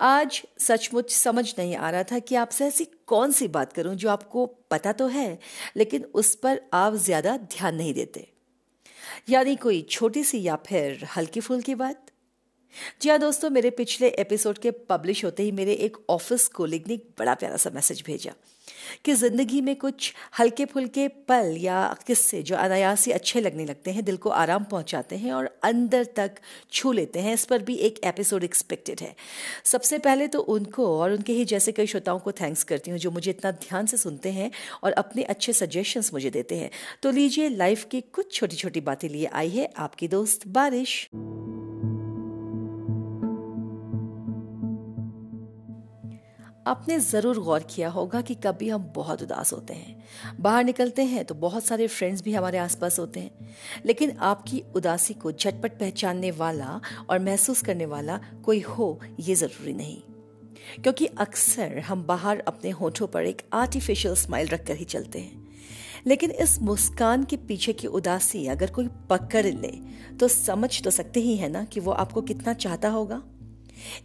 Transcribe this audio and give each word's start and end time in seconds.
आज 0.00 0.42
सचमुच 0.58 1.10
समझ 1.12 1.44
नहीं 1.58 1.74
आ 1.76 1.90
रहा 1.90 2.02
था 2.02 2.18
कि 2.18 2.34
आपसे 2.34 2.66
ऐसी 2.66 2.84
कौन 3.06 3.32
सी 3.32 3.48
बात 3.48 3.72
करूँ 3.72 3.94
जो 3.94 4.08
आपको 4.10 4.46
पता 4.70 4.92
तो 4.92 5.06
है, 5.06 5.38
लेकिन 5.76 6.04
उस 6.14 6.34
पर 6.34 6.60
आप 6.74 6.94
ज़्यादा 6.96 7.36
ध्यान 7.36 7.74
नहीं 7.74 7.94
देते। 7.94 8.26
यानी 9.30 9.56
कोई 9.56 9.82
छोटी 9.90 10.24
सी 10.24 10.42
या 10.42 10.56
फिर 10.66 11.04
हल्की 11.16 11.40
फुल्की 11.40 11.74
बात? 11.74 12.09
जी 13.02 13.08
हाँ 13.08 13.18
दोस्तों, 13.18 13.50
मेरे 13.50 13.70
पिछले 13.70 14.08
एपिसोड 14.08 14.58
के 14.58 14.70
पब्लिश 14.70 15.24
होते 15.24 15.42
ही 15.42 15.52
मेरे 15.52 15.72
एक 15.72 15.96
ऑफ़िस 16.10 16.48
कोलिग 16.48 16.84
ने 16.88 16.96
बड़ा 17.18 17.34
प्यारा 17.34 17.56
सा 17.56 17.70
मैसेज 17.74 18.02
भेजा 18.06 18.32
कि 19.04 19.14
ज़िंदगी 19.14 19.60
में 19.60 19.74
कुछ 19.76 20.12
हल्के 20.38 20.64
फुल्के 20.64 21.06
पल 21.28 21.54
या 21.58 21.96
किस्से 22.06 22.42
जो 22.42 22.56
अनायास 22.56 23.06
ही 23.06 23.12
अच्छे 23.12 23.40
लगने 23.40 23.64
लगते 23.64 23.90
हैं, 23.90 24.04
दिल 24.04 24.16
को 24.16 24.30
आराम 24.30 24.64
पहुंचाते 24.64 25.16
हैं 25.16 25.32
और 25.32 25.50
अंदर 25.64 26.04
तक 26.04 26.30
छू 26.72 26.92
लेते 26.92 27.20
हैं, 27.20 27.34
इस 27.34 27.44
पर 27.44 27.62
भी 27.62 27.74
एक 27.74 28.00
एपिसोड 28.04 28.44
एक्सपेक्टेड 28.44 29.00
है। 29.00 29.14
सबसे 29.64 29.98
पहले 29.98 30.28
तो 30.28 30.40
उनको 30.40 30.86
और 30.98 31.12
उनके 31.12 31.32
ही 31.32 31.44
जैसे 31.44 31.72
कई 31.72 31.86
श्रोताओं 31.86 32.18
को 32.18 32.32
थैंक्स 32.32 32.62
करती 32.64 32.90
हूँ 32.90 32.98
जो 32.98 33.10
मुझे 33.10 33.30
इतना 33.30 33.50
ध्यान 33.50 33.86
से 33.86 33.96
सुनते 33.96 34.30
हैं 34.30 34.50
और 34.82 34.92
अपने 34.92 35.22
अच्छे 35.22 35.52
सजेशंस 35.52 36.12
मुझे 36.14 36.30
देते 36.30 36.56
हैं। 36.56 36.70
तो 37.02 37.10
लीजिए 37.10 37.48
लाइफ 37.48 37.84
की 37.84 38.00
कुछ 38.00 38.32
छोटी 38.34 38.56
छोटी 38.56 38.80
बातें 38.80 39.08
लिए 39.08 39.26
आई 39.26 39.48
है 39.48 39.72
आपकी 39.76 40.08
दोस्त 40.08 40.48
बारिश। 40.48 41.08
आपने 46.66 46.98
ज़रूर 46.98 47.38
गौर 47.38 47.62
किया 47.70 47.88
होगा 47.88 48.20
कि 48.20 48.34
कभी 48.34 48.68
हम 48.68 48.82
बहुत 48.94 49.22
उदास 49.22 49.52
होते 49.52 49.74
हैं। 49.74 50.36
बाहर 50.40 50.64
निकलते 50.64 51.02
हैं 51.02 51.24
तो 51.24 51.34
बहुत 51.34 51.64
सारे 51.64 51.86
फ्रेंड्स 51.86 52.22
भी 52.22 52.32
हमारे 52.32 52.58
आसपास 52.58 52.98
होते 52.98 53.20
हैं। 53.20 53.54
लेकिन 53.86 54.10
आपकी 54.20 54.62
उदासी 54.76 55.14
को 55.14 55.32
झटपट 55.32 55.78
पहचानने 55.78 56.30
वाला 56.30 56.80
और 57.10 57.18
महसूस 57.18 57.62
करने 57.62 57.86
वाला 57.86 58.20
कोई 58.44 58.60
हो, 58.60 59.00
ये 59.20 59.34
ज़रूरी 59.34 59.72
नहीं। 59.72 60.00
क्योंकि 60.82 61.06
अक्सर 61.06 61.78
हम 61.78 62.02
बाहर 62.02 62.40
अपने 62.40 62.70
होठों 62.70 63.06
पर 63.06 63.24
एक 63.24 63.42
आर्टिफिशियल 63.52 64.14
स्माइल 64.14 64.48
रखकर 64.48 64.76
ही 64.76 64.84
चलते 64.84 65.18
हैं। 65.18 65.48
लेकिन 66.06 66.30
इस 66.30 66.60
मुस्कान 66.62 67.24
के 67.24 67.36
पीछे 67.36 67.72
की 67.72 67.86
उदासी 67.86 68.46
अगर 68.46 68.70
कोई 68.70 68.88
पकड़ 69.10 69.46
ले 69.46 69.72
तो 70.16 70.28
समझ 70.28 70.82
तो 70.82 70.90
सकते 70.90 71.20
ही 71.20 71.36
है 71.36 71.48
ना 71.48 71.64
कि 71.64 71.80
वो 71.80 71.92
आपको 71.92 72.22
कितना 72.22 72.52
चाहता 72.52 72.88
होगा। 72.88 73.22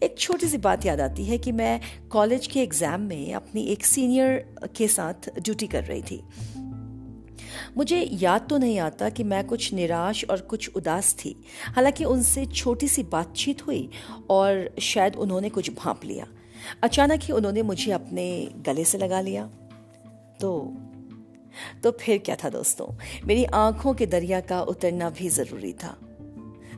एक 0.04 0.18
छोटी 0.20 0.48
सी 0.48 0.58
बात 0.58 0.86
याद 0.86 1.02
आती 1.02 1.26
है 1.26 1.38
कि 1.38 1.52
मैं 1.52 1.80
कॉलेज 2.10 2.48
के 2.48 2.62
एग्ज़ाम 2.62 3.02
में 3.02 3.34
अपनी 3.34 3.64
एक 3.64 3.86
सीनियर 3.86 4.56
के 4.78 4.88
साथ 4.88 5.30
ड्यूटी 5.40 5.68
कर 5.68 5.84
रही 5.84 6.02
थी। 6.02 6.22
मुझे 7.78 8.02
याद 8.12 8.48
तो 8.50 8.58
नहीं 8.58 8.80
आता 8.80 9.10
कि 9.10 9.24
मैं 9.24 9.48
कुछ 9.48 9.74
निराश 9.74 10.26
और 10.30 10.42
कुछ 10.42 10.70
उदास 10.76 11.14
थी। 11.14 11.36
हालाँकि 11.76 12.04
उनसे 12.04 12.46
छोटी 12.46 12.88
सी 12.88 13.04
बातचीत 13.04 13.68
हुई 13.68 13.90
और 14.30 14.76
शायद 14.82 15.16
उन्होंने 15.16 15.50
कुछ 15.50 15.72
भांप 15.74 16.06
लिया। 16.06 16.28
अचानक 16.84 17.20
ही 17.22 17.34
उन्होंने 17.34 17.62
मुझे 17.62 17.92
अपने 17.92 18.50
गले 18.56 18.84
से 18.84 18.98
लगा 18.98 19.22
लिया। 19.22 19.46
तो 20.42 20.78
तो 21.84 21.92
फिर 21.92 22.18
क्या 22.18 22.36
था 22.36 22.50
दोस्तों? 22.50 22.88
मेरी 23.28 23.44
आँखों 23.46 23.94
के 23.94 24.06
दरिया 24.06 24.40
का 24.40 24.62
उतरना 24.62 25.10
भी 25.10 25.30
ज़रूरी 25.30 25.74
था। 25.74 25.98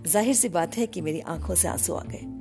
ज़ाहिर 0.07 0.35
सी 0.35 0.49
बात 0.49 0.77
है 0.77 0.87
कि 0.87 1.01
मेरी 1.01 1.19
आँखों 1.19 1.55
से 1.55 1.67
आँसू 1.67 1.93
आ 1.93 2.03
गए। 2.03 2.36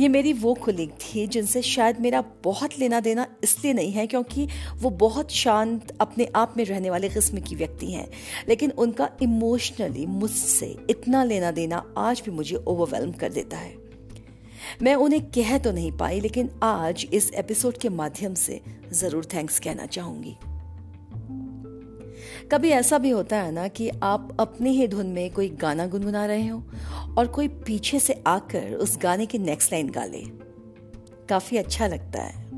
ये 0.00 0.08
मेरी 0.08 0.32
वो 0.32 0.54
कुलीग 0.54 0.90
थी 0.90 1.26
जिनसे 1.26 1.62
शायद 1.62 2.00
मेरा 2.00 2.24
बहुत 2.44 2.78
लेना 2.78 3.00
देना 3.00 3.26
इसलिए 3.44 3.72
नहीं 3.72 3.92
है 3.92 4.06
क्योंकि 4.06 4.48
वो 4.76 4.90
बहुत 4.90 5.32
शांत 5.32 5.96
अपने 6.00 6.28
आप 6.36 6.54
में 6.56 6.64
रहने 6.64 6.90
वाले 6.90 7.08
किस्म 7.08 7.40
की 7.40 7.54
व्यक्ति 7.54 7.92
हैं। 7.92 8.08
लेकिन 8.48 8.70
उनका 8.70 9.10
इमोशनली 9.22 10.06
मुझसे 10.06 10.76
इतना 10.90 11.24
लेना 11.24 11.50
देना 11.50 11.94
आज 11.98 12.22
भी 12.24 12.30
मुझे 12.30 12.56
ओवरवेलम 12.56 13.12
कर 13.12 13.32
देता 13.32 13.56
है। 13.56 13.76
मैं 14.82 14.94
उन्हें 14.94 15.22
कह 15.22 15.58
तो 15.58 15.72
नहीं 15.72 15.92
पाई, 15.92 16.20
लेकिन 16.20 16.50
आज 16.62 17.06
इस 17.12 17.30
एपिसोड 17.32 17.78
के 17.78 17.88
माध्यम 17.88 18.34
से 18.34 18.60
ज़रूर 18.92 19.24
थैंक्स 19.24 19.58
कहना 19.60 19.86
चाहूँगी। 19.86 20.36
कभी 22.52 22.68
ऐसा 22.68 22.98
भी 22.98 23.10
होता 23.10 23.36
है 23.36 23.52
ना 23.52 23.68
कि 23.68 23.90
आप 24.02 24.36
अपनी 24.40 24.70
ही 24.70 24.88
धुन 24.88 25.06
में 25.06 25.32
कोई 25.32 25.48
गाना 25.48 25.86
गुनगुना 25.86 26.26
रहे 26.26 26.46
हो 26.46 26.62
और 27.18 27.26
कोई 27.26 27.48
पीछे 27.48 28.00
से 28.00 28.22
आकर 28.26 28.74
उस 28.74 28.98
गाने 29.02 29.26
की 29.26 29.38
नेक्स्ट 29.38 29.72
लाइन 29.72 29.90
गा 29.90 30.04
ले। 30.04 30.22
काफ़ी 31.28 31.56
अच्छा 31.56 31.86
लगता 31.86 32.22
है। 32.22 32.48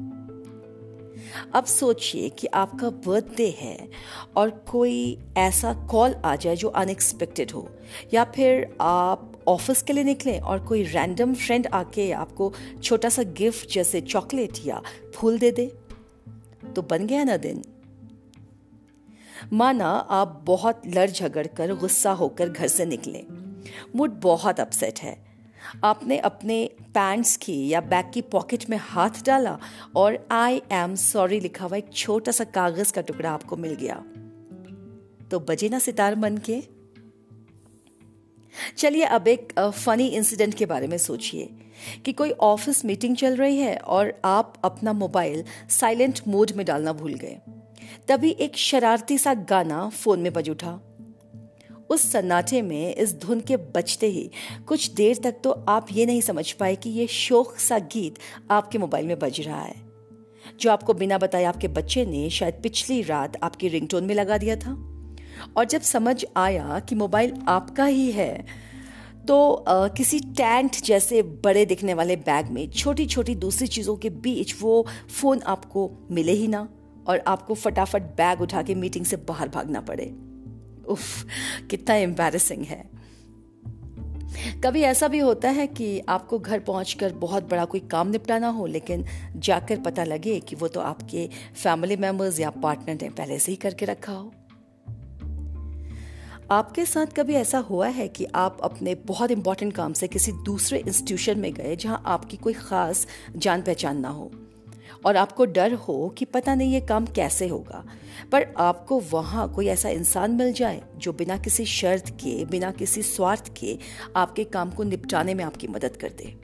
अब 1.54 1.64
सोचिए 1.64 2.28
कि 2.28 2.46
आपका 2.46 2.90
बर्थडे 2.90 3.54
है 3.58 3.88
और 4.36 4.50
कोई 4.50 5.18
ऐसा 5.36 5.74
कॉल 5.74 6.14
आ 6.14 6.36
जाए 6.36 6.56
जो 6.56 6.68
अनएक्सपेक्टेड 6.68 7.50
हो, 7.50 7.68
या 8.14 8.24
फिर 8.24 8.76
आप 8.80 9.32
ऑफ़िस 9.48 9.82
के 9.82 9.92
लिए 9.92 10.04
निकले 10.04 10.38
और 10.38 10.58
कोई 10.58 10.82
रैंडम 10.82 11.34
फ्रेंड 11.34 11.66
आके 11.66 12.12
आपको 12.12 12.52
छोटा 12.82 13.08
सा 13.08 13.22
गिफ्ट 13.22 13.72
जैसे 13.72 14.00
चॉकलेट 14.00 14.52
या 14.66 14.82
फूल 15.14 15.38
दे 15.38 15.50
दे। 15.50 15.72
तो 16.76 16.82
बन 16.82 17.06
गया 17.06 17.24
ना 17.24 17.36
दिन। 17.36 17.62
माना 19.52 19.88
आप 19.88 20.42
बहुत 20.46 20.82
लड़ 20.86 21.10
झगड़ 21.10 21.46
कर, 21.46 21.74
गुस्सा 21.74 22.12
होकर 22.12 22.48
घर 22.48 22.68
से 22.68 22.86
निकले। 22.86 23.24
मूड 23.96 24.10
बहुत 24.10 24.60
अपसेट 24.60 24.98
है। 24.98 25.30
आपने 25.84 26.18
अपने 26.18 26.70
पैंट्स 26.80 27.36
की 27.36 27.68
या 27.68 27.80
बैग 27.80 28.12
की 28.14 28.22
पॉकेट 28.22 28.70
में 28.70 28.78
हाथ 28.80 29.10
डाला 29.26 29.58
और 29.96 30.28
आई 30.30 30.62
एम 30.72 30.94
सॉरी 30.94 31.40
लिखा 31.40 31.64
हुआ 31.64 31.76
एक 31.76 31.92
छोटा 31.92 32.32
सा 32.32 32.44
कागज़ 32.44 32.92
का 32.92 33.00
टुकड़ा 33.00 33.30
आपको 33.30 33.56
मिल 33.56 33.74
गया। 33.74 34.04
तो 35.28 35.40
बजे 35.40 35.68
ना 35.68 35.78
सितार 35.78 36.16
मन 36.16 36.36
के? 36.36 36.62
चलिए 38.78 39.04
अब 39.04 39.28
एक 39.28 39.72
फनी 39.84 40.06
इंसिडेंट 40.06 40.54
के 40.54 40.66
बारे 40.66 40.86
में 40.86 40.98
सोचिए 40.98 41.50
कि 42.04 42.12
कोई 42.12 42.30
ऑफ़िस 42.30 42.84
मीटिंग 42.84 43.16
चल 43.16 43.36
रही 43.36 43.58
है 43.58 43.76
और 43.76 44.20
आप 44.24 44.54
अपना 44.64 44.92
मोबाइल 44.92 45.44
साइलेंट 45.70 46.20
मोड 46.28 46.50
में 46.56 46.66
डालना 46.66 46.92
भूल 46.92 47.14
गए। 47.14 47.38
तभी 48.08 48.30
एक 48.30 48.56
शरारती 48.56 49.18
सा 49.18 49.34
गाना 49.34 49.88
फ़ोन 49.88 50.20
में 50.20 50.32
बज 50.32 50.50
उठा। 50.50 50.80
उस 51.90 52.10
सन्नाटे 52.12 52.62
में 52.62 52.94
इस 52.94 53.14
धुन 53.20 53.40
के 53.40 53.56
बजते 53.56 54.06
ही 54.06 54.30
कुछ 54.68 54.90
देर 54.90 55.18
तक 55.24 55.40
तो 55.44 55.50
आप 55.68 55.86
ये 55.92 56.06
नहीं 56.06 56.20
समझ 56.20 56.50
पाए 56.52 56.76
कि 56.76 56.90
ये 56.90 57.06
शोक 57.06 57.56
सा 57.56 57.78
गीत 57.92 58.18
आपके 58.50 58.78
मोबाइल 58.78 59.06
में 59.06 59.18
बज 59.18 59.40
रहा 59.40 59.62
है। 59.62 59.74
जो 60.60 60.70
आपको 60.70 60.94
बिना 60.94 61.18
बताए 61.18 61.44
आपके 61.44 61.68
बच्चे 61.68 62.04
ने 62.06 62.28
शायद 62.30 62.60
पिछली 62.62 63.02
रात 63.02 63.36
आपकी 63.42 63.68
रिंगटोन 63.68 64.04
में 64.04 64.14
लगा 64.14 64.38
दिया 64.38 64.56
था। 64.56 64.72
और 65.56 65.64
जब 65.64 65.80
समझ 65.80 66.24
आया 66.36 66.78
कि 66.78 66.94
मोबाइल 66.94 67.34
आपका 67.48 67.84
ही 67.84 68.10
है 68.12 68.46
तो 69.28 69.52
आ, 69.52 69.88
किसी 69.88 70.18
टैंट 70.20 70.76
जैसे 70.82 71.22
बड़े 71.22 71.64
दिखने 71.66 71.94
वाले 71.94 72.16
बैग 72.16 72.50
में 72.50 72.70
छोटी 72.70 73.06
छोटी 73.06 73.34
दूसरी 73.34 73.66
चीज़ों 73.66 73.96
के 73.96 74.10
बीच 74.10 74.54
वो 74.60 74.86
फ़ोन 75.20 75.40
आपको 75.46 75.90
मिले 76.10 76.32
ही 76.32 76.46
ना। 76.48 76.68
और 77.06 77.18
आपको 77.18 77.54
फटाफट 77.54 78.02
बैग 78.02 78.40
उठा 78.40 78.62
के 78.62 78.74
मीटिंग 78.74 79.04
से 79.04 79.16
बाहर 79.16 79.48
भागना 79.48 79.80
पड़े। 79.80 80.14
उफ, 80.88 81.26
कितना 81.70 81.94
एम्बेरसिंग 81.94 82.62
है। 82.62 83.00
कभी 84.64 84.82
ऐसा 84.82 85.08
भी 85.08 85.18
होता 85.18 85.50
है 85.50 85.66
कि 85.66 86.00
आपको 86.00 86.38
घर 86.38 86.60
पहुंचकर 86.60 87.12
बहुत 87.12 87.50
बड़ा 87.50 87.64
कोई 87.64 87.80
काम 87.80 88.08
निपटाना 88.08 88.48
हो, 88.48 88.66
लेकिन 88.66 89.04
जाकर 89.36 89.80
पता 89.80 90.04
लगे 90.04 90.40
कि 90.40 90.56
वो 90.56 90.68
तो 90.68 90.80
आपके 90.80 91.28
फैमिली 91.54 91.96
मेंबर्स 91.96 92.40
या 92.40 92.50
पार्टनर 92.50 92.98
ने 93.02 93.08
पहले 93.08 93.38
से 93.38 93.52
ही 93.52 93.56
करके 93.56 93.86
रखा 93.86 94.12
हो। 94.12 94.32
आपके 96.50 96.86
साथ 96.86 97.06
कभी 97.06 97.34
ऐसा 97.34 97.58
हुआ 97.58 97.88
है 97.88 98.08
कि 98.08 98.24
आप 98.24 98.58
अपने 98.62 98.94
बहुत 98.94 99.30
इंपॉर्टेंट 99.30 99.72
काम 99.72 99.92
से 99.92 100.08
किसी 100.08 100.32
दूसरे 100.32 100.78
इंस्टीट्यूशन 100.78 101.38
में 101.38 101.54
गए 101.54 101.76
जहाँ 101.76 102.02
आपकी 102.06 102.36
कोई 102.36 102.52
खास 102.52 103.06
जान 103.36 103.62
पहचान 103.62 103.98
ना 103.98 104.08
हो? 104.08 104.30
और 105.06 105.16
आपको 105.16 105.44
डर 105.46 105.72
हो 105.72 106.08
कि 106.18 106.24
पता 106.24 106.54
नहीं 106.54 106.72
ये 106.72 106.80
काम 106.80 107.06
कैसे 107.06 107.48
होगा। 107.48 107.84
पर 108.32 108.46
आपको 108.58 108.98
वहाँ 109.00 109.48
कोई 109.52 109.66
ऐसा 109.66 109.88
इंसान 109.88 110.30
मिल 110.30 110.52
जाए 110.52 110.82
जो 110.96 111.12
बिना 111.12 111.36
किसी 111.38 111.64
शर्त 111.64 112.10
के, 112.10 112.44
बिना 112.44 112.70
किसी 112.70 113.02
स्वार्थ 113.02 113.52
के 113.56 113.78
आपके 114.16 114.44
काम 114.44 114.70
को 114.70 114.82
निपटाने 114.82 115.34
में 115.34 115.44
आपकी 115.44 115.68
मदद 115.68 115.96
कर 115.96 116.12
दे। 116.18 116.34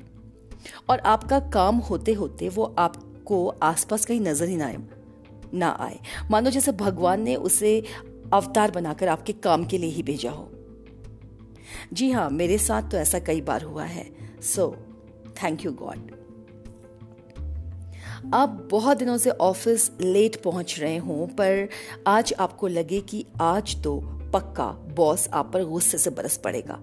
और 0.91 0.99
आपका 0.99 1.39
काम 1.51 1.77
होते 1.81 2.13
होते 2.13 2.49
वो 2.49 2.75
आपको 2.79 3.47
आसपास 3.63 4.05
कहीं 4.07 4.21
नज़र 4.21 4.49
ही 4.49 4.57
ना 4.57 4.67
आए 4.67 4.77
ना 5.55 5.69
आए। 5.81 5.99
मानो 6.31 6.51
जैसे 6.51 6.73
भगवान 6.73 7.23
ने 7.23 7.35
उसे 7.37 7.83
अवतार 8.33 8.71
बनाकर 8.71 9.09
आपके 9.09 9.33
काम 9.33 9.65
के 9.65 9.79
लिए 9.79 9.91
ही 9.91 10.03
भेजा 10.03 10.31
हो। 10.31 10.51
जी 11.93 12.11
हाँ 12.11 12.29
मेरे 12.31 12.59
साथ 12.59 12.91
तो 12.91 12.97
ऐसा 12.97 13.19
कई 13.19 13.41
बार 13.41 13.63
हुआ 13.63 13.85
है। 13.85 14.07
सो 14.43 14.75
थैंक 15.43 15.65
यू 15.65 15.73
गॉड 15.73 16.11
आप 18.35 18.69
बहुत 18.71 18.97
दिनों 18.97 19.17
से 19.17 19.31
ऑफ़िस 19.31 19.91
लेट 20.01 20.43
पहुँच 20.43 20.79
रहे 20.81 20.97
हों, 20.97 21.27
पर 21.27 21.69
आज 22.07 22.33
आपको 22.39 22.69
लगे 22.69 23.01
कि 23.01 23.25
आज 23.41 23.83
तो 23.85 23.99
पक्का 24.33 24.67
बॉस 24.97 25.29
आप 25.29 25.51
पर 25.53 25.65
गुस्से 25.65 25.99
से 25.99 26.11
बरस 26.11 26.37
पड़ेगा। 26.37 26.81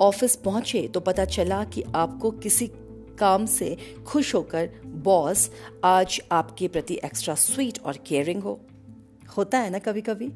ऑफ़िस 0.00 0.36
पहुँचे 0.36 0.86
तो 0.88 1.00
पता 1.00 1.24
चला 1.24 1.62
कि 1.64 1.82
आपको 1.94 2.30
किसी 2.30 2.66
काम 3.18 3.46
से 3.46 3.76
खुश 4.06 4.34
होकर 4.34 4.70
बॉस 4.86 5.50
आज 5.84 6.20
आपके 6.32 6.68
प्रति 6.68 6.98
एक्स्ट्रा 7.04 7.34
स्वीट 7.34 7.78
और 7.84 7.98
केयरिंग 8.06 8.42
हो। 8.42 8.60
होता 9.36 9.58
है 9.58 9.70
ना 9.70 9.78
कभी 9.78 10.00
कभी 10.00 10.30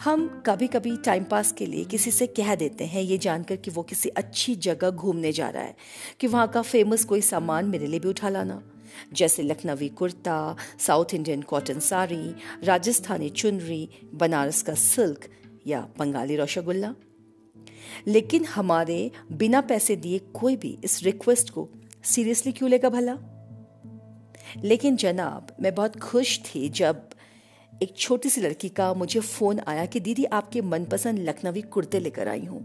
हम 0.00 0.42
कभी 0.46 0.66
कभी 0.66 0.96
टाइम 0.96 1.24
पास 1.24 1.52
के 1.52 1.66
लिए 1.66 1.84
किसी 1.84 2.10
से 2.10 2.26
कह 2.26 2.54
देते 2.54 2.84
हैं 2.84 3.02
ये 3.02 3.18
जानकर 3.18 3.56
कि 3.56 3.70
वो 3.70 3.82
किसी 3.82 4.08
अच्छी 4.08 4.54
जगह 4.54 4.90
घूमने 4.90 5.32
जा 5.32 5.48
रहा 5.48 5.62
है, 5.62 5.76
कि 6.20 6.26
वहाँ 6.26 6.48
का 6.48 6.62
फ़ेमस 6.62 7.04
कोई 7.04 7.20
सामान 7.20 7.64
मेरे 7.64 7.86
लिए 7.86 8.00
भी 8.00 8.08
उठा 8.08 8.28
लाना। 8.28 8.62
जैसे 9.12 9.42
Lucknowi 9.42 9.88
kurta 9.88 10.56
south 10.78 11.14
Indian 11.14 11.42
cotton 11.42 11.78
sari, 11.78 12.34
Rajasthani 12.64 13.30
चुनरी, 13.30 13.88
बनारस 14.14 14.62
का 14.62 14.74
सिल्क 14.74 15.28
या 15.66 15.88
बंगाली 15.98 16.36
रसगुल्ला। 16.36 16.94
लेकिन 18.06 18.44
हमारे 18.44 19.10
बिना 19.32 19.60
पैसे 19.60 19.96
दिए 19.96 20.18
कोई 20.18 20.56
भी 20.56 20.78
इस 20.84 21.02
रिक्वेस्ट 21.02 21.50
को 21.50 21.68
सीरियसली 22.04 22.52
क्यों 22.52 22.70
लेगा 22.70 22.88
भला? 22.88 23.18
लेकिन 24.64 24.96
जनाब, 24.96 25.56
मैं 25.60 25.74
बहुत 25.74 26.00
खुश 26.00 26.40
थी 26.40 26.68
जब 26.68 27.08
एक 27.84 27.96
छोटी 27.96 28.28
सी 28.28 28.40
लड़की 28.40 28.68
का 28.68 28.94
मुझे 28.94 29.20
फ़ोन 29.20 29.60
आया 29.68 29.86
कि 29.86 30.00
दीदी 30.00 30.24
आपके 30.24 30.60
मनपसंद 30.60 31.18
लखनवी 31.18 31.62
कुर्ते 31.62 32.00
लेकर 32.00 32.28
आई 32.28 32.44
हूँ। 32.44 32.60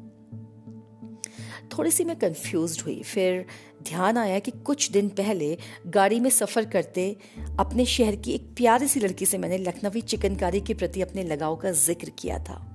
थोड़ी 1.78 1.92
सी 1.92 2.04
मैं 2.04 2.16
कंफ्यूज 2.20 2.82
हुई। 2.86 3.02
फिर 3.04 3.46
ध्यान 3.84 4.18
आया 4.18 4.40
कि 4.40 4.52
कुछ 4.52 4.92
दिन 4.92 5.10
पहले 5.10 5.58
गाड़ी 5.88 6.20
में 6.20 6.30
सफ़र 6.30 6.66
करते 6.66 7.18
अपने 7.60 7.86
शहर 7.86 8.16
की 8.16 8.32
एक 8.32 8.54
प्यारी 8.56 8.88
सी 8.88 9.00
लड़की 9.00 9.26
से 9.26 9.38
मैंने 9.38 9.58
लखनवी 9.58 10.02
चिकनकारी 10.02 10.62
के 10.62 10.74
प्रति 10.74 11.02
अपने 11.02 11.24
लगाव 11.24 11.56
का 11.56 11.72
ज़िक्र 11.72 12.10
किया 12.10 12.40
था। 12.40 12.69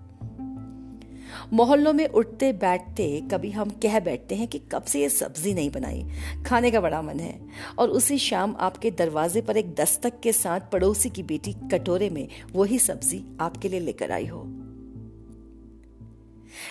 मोहल्लों 1.53 1.93
में 1.93 2.07
उठते 2.09 2.53
बैठते 2.53 3.07
कभी 3.31 3.51
हम 3.51 3.71
कह 3.83 3.99
बैठते 4.01 4.35
हैं 4.35 4.49
कि 4.49 4.59
कब 4.73 4.83
से 4.83 5.01
ये 5.01 5.09
सब्ज़ी 5.09 5.55
नहीं 5.55 5.71
बनाई। 5.71 6.05
खाने 6.47 6.71
का 6.71 6.81
बड़ा 6.81 7.03
मन 7.03 7.21
है। 7.21 7.39
और 7.79 7.91
उसी 7.91 8.19
शाम 8.19 8.57
आपके 8.61 8.91
दरवाजे 8.91 9.41
पर 9.41 9.57
एक 9.57 9.75
दस्तक 9.75 10.21
के 10.21 10.33
साथ 10.33 10.61
पड़ोसी 10.73 11.11
की 11.11 11.23
बेटी 11.23 11.53
कटोरे 11.73 12.11
में 12.11 12.29
वही 12.53 12.79
सब्ज़ी 12.79 13.25
आपके 13.41 13.69
लिए 13.69 13.81
लेकर 13.81 14.13
आई 14.13 14.27
हो। 14.27 14.45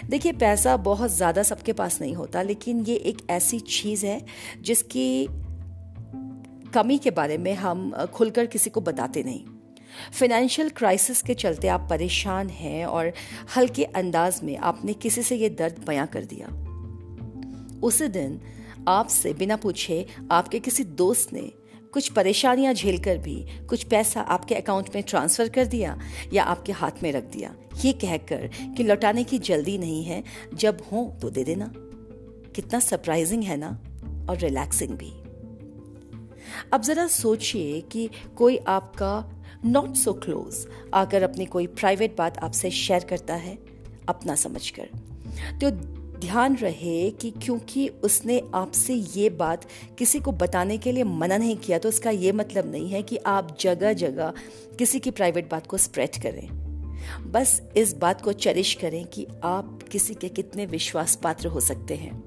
देखिए, 0.10 0.32
पैसा 0.32 0.76
बहुत 0.78 1.12
ज़्यादा 1.12 1.44
सबके 1.44 1.74
पास 1.74 2.02
नहीं 2.02 2.14
होता, 2.14 2.42
लेकिन 2.42 2.80
ये 2.82 2.96
एक 2.96 3.18
ऐसी 3.30 3.60
चीज़ 3.60 4.06
है 4.06 4.22
जिसकी 4.62 5.28
कमी 6.74 6.98
के 6.98 7.12
बारे 7.12 7.38
में 7.38 7.54
हम 7.54 7.92
खुलकर 8.14 8.46
किसी 8.46 8.70
को 8.70 8.82
बताते 8.82 9.24
नहीं। 9.24 9.44
फाइनेंशियल 10.14 10.70
क्राइसिस 10.70 11.22
के 11.22 11.34
चलते 11.34 11.68
आप 11.68 11.88
परेशान 11.90 12.50
हैं 12.50 12.86
और 12.86 13.14
हल्के 13.56 13.84
अंदाज 13.84 14.42
में 14.44 14.58
आपने 14.58 14.94
किसी 14.94 15.24
से 15.24 15.36
ये 15.36 15.50
दर्द 15.50 15.84
बयां 15.88 16.08
कर 16.08 16.26
दिया। 16.26 16.48
उसी 17.84 18.08
दिन 18.08 18.42
आपसे 18.88 19.34
बिना 19.34 19.56
पूछे 19.56 20.06
आपके 20.32 20.60
किसी 20.60 20.84
दोस्त 20.84 21.34
ने 21.34 21.52
कुछ 21.94 22.12
परेशानियाँ 22.12 22.74
झेलकर 22.74 23.18
भी 23.18 23.48
कुछ 23.70 23.84
पैसा 23.84 24.22
आपके 24.22 24.56
अकाउंट 24.56 24.96
में 24.96 25.04
ट्रांसफ़र 25.04 25.50
कर 25.50 25.66
दिया 25.66 26.00
या 26.34 26.44
आपके 26.44 26.72
हाथ 26.72 26.92
में 27.04 27.12
रख 27.12 27.24
दिया। 27.24 27.56
ये 27.86 27.94
कहकर 27.94 28.48
कि 28.48 28.84
लौटाने 28.84 29.24
की 29.24 29.38
जल्दी 29.38 29.78
नहीं 29.78 30.04
है, 30.04 30.24
जब 30.54 30.82
हो 30.92 31.18
तो 31.22 31.30
दे 31.30 31.44
देना। 31.44 31.74
कितना 32.56 32.80
सरप्राइजिंग 32.80 33.44
है 33.44 33.58
ना? 33.58 33.80
और 34.30 34.38
रिलैक्सिंग 34.38 34.92
भी। 34.92 35.14
अब 36.74 36.82
जरा 36.82 37.08
सोचिए 37.08 37.82
कि 37.82 38.10
कोई 38.36 38.58
आपका 38.58 39.43
नॉट 39.66 39.96
सो 39.96 40.14
क्लोज 40.14 40.66
आकर 40.94 41.24
अपनी 41.24 41.46
कोई 41.46 41.68
प्राइवेट 41.68 42.16
बात 42.18 42.38
आपसे 42.38 42.72
शेयर 42.72 43.04
करता 43.04 43.36
है, 43.36 43.58
अपना 44.10 44.36
समझकर। 44.36 44.90
तो 45.62 45.70
ध्यान 46.20 46.56
रहे 46.56 47.10
कि 47.12 47.30
क्योंकि 47.32 47.88
उसने 48.04 48.42
आपसे 48.56 48.94
ये 48.94 49.30
बात 49.30 49.66
किसी 49.98 50.20
को 50.20 50.32
बताने 50.32 50.78
के 50.78 50.92
लिए 50.92 51.04
मना 51.04 51.38
नहीं 51.38 51.56
किया 51.58 51.80
तो 51.80 51.90
इसका 51.90 52.10
ये 52.10 52.32
मतलब 52.32 52.72
नहीं 52.72 52.90
है 52.90 53.02
कि 53.04 53.18
आप 53.18 53.58
जगह 53.60 53.94
जगह 53.94 54.34
किसी 54.80 55.00
की 55.00 55.12
प्राइवेट 55.12 55.50
बात 55.52 55.68
को 55.68 55.78
स्प्रेड 55.78 56.22
करें। 56.22 56.48
बस 57.32 57.62
इस 57.78 57.94
बात 57.94 58.22
को 58.22 58.34
चरिश 58.34 58.74
करें 58.74 59.06
कि 59.06 59.26
आप 59.44 59.80
किसी 59.92 60.14
के 60.14 60.30
कितने 60.30 60.66
विश्वास 60.66 61.16
पात्र 61.16 61.48
हो 61.48 61.60
सकते 61.60 61.96
हैं। 61.96 62.22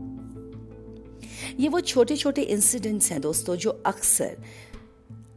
ये 1.61 1.69
वो 1.69 1.81
छोटे 1.81 2.17
छोटे 2.17 2.43
इंसिडेंट्स 2.43 3.11
हैं 3.13 3.21
दोस्तों, 3.21 3.57
जो 3.57 3.71
अक्सर 3.87 4.37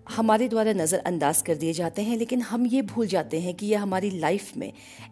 हमारे 0.09 0.47
द्वारा 0.47 0.73
नज़रअंदाज 0.73 1.41
कर 1.41 1.55
दिए 1.55 1.73
जाते 1.73 2.01
हैं, 2.01 2.17
लेकिन 2.17 2.41
हम 2.41 2.65
ये 2.65 2.81
भूल 2.81 3.07
जाते 3.07 3.39
हैं 3.39 3.53
कि 3.53 3.65
ये 3.65 3.75
हमारी 3.75 4.09
लाइफ 4.09 4.57
में 4.57 4.71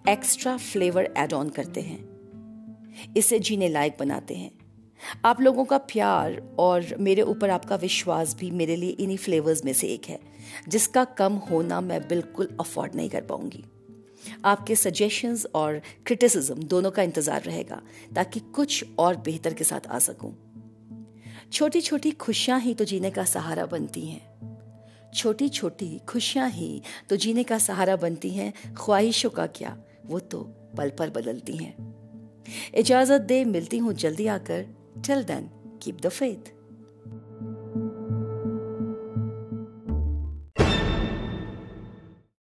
एक्स्ट्रा 0.10 0.58
फ्लेवर 0.58 1.14
एड 1.18 1.34
ऑन 1.34 1.50
करते 1.50 1.82
हैं। 1.82 3.14
इसे 3.18 3.40
जीने 3.40 3.68
लायक 3.70 3.98
बनाते 4.00 4.36
हैं। 4.36 4.52
आप 5.26 5.42
लोगों 5.42 5.66
का 5.66 5.78
प्यार 5.78 6.42
और 6.60 6.96
मेरे 7.00 7.22
ऊपर 7.22 7.50
आपका 7.50 7.76
विश्वास 7.76 8.36
भी 8.36 8.52
मेरे 8.52 8.76
लिए 8.76 8.90
इन्हीं 8.90 9.18
फ्लेवर्स 9.18 9.66
में 9.66 9.74
से 9.74 9.88
एक 9.88 10.06
है, 10.06 10.20
जिसका 10.68 11.04
कम 11.04 11.34
होना 11.34 11.82
मैं 11.82 12.08
बिल्कुल 12.08 12.50
अफोर्ड 12.60 12.96
नहीं 12.96 13.10
कर 13.10 13.22
पाऊँगी। 13.22 13.64
आपके 14.46 14.76
सजेशंस 14.76 15.46
और 15.56 15.82
क्रिटिसिज्म 16.06 16.64
दोनों 16.64 16.92
का 16.92 17.04
इंतज़ार 17.04 17.42
रहेगा, 17.42 17.82
ताकि 18.16 18.40
कुछ 18.40 18.84
और 19.00 19.16
बेहतर 19.16 19.54
के 19.54 19.64
साथ 19.64 19.88
आ 19.88 20.00
सकूँ। 20.00 20.36
छोटी 21.54 21.82
छोटी 21.82 22.12
खुशियाँ 22.12 22.60
ही 22.60 22.74
तो 22.74 22.86
जीने 22.86 23.10
का 23.10 23.24
सहारा 23.24 23.66
बनती 23.66 24.06
हैं। 24.06 24.57
छोटी 25.16 25.50
छोटी 25.50 26.00
खुशियाँ 26.10 26.50
ही 26.50 26.82
तो 27.10 27.16
जीने 27.16 27.44
का 27.44 27.58
सहारा 27.58 27.96
बनती 27.96 28.30
हैं, 28.30 28.54
ख्वाहिशों 28.76 29.30
का 29.30 29.46
क्या, 29.48 29.78
वो 30.06 30.20
तो 30.20 30.42
पल 30.78 30.90
पर 30.90 31.10
बदलती 31.10 31.58
हैं। 31.58 31.76
इजाज़त 32.76 33.22
दे, 33.22 33.44
मिलती 33.46 33.78
हूँ, 33.78 33.94
जल्दी 33.94 34.28
आकर 34.28 34.66
till 35.08 35.24
then 35.24 35.50
keep 35.82 36.02
the 36.02 36.10
faith 36.10 36.54